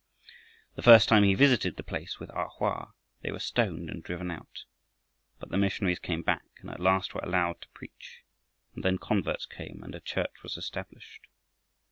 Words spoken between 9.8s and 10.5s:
and a church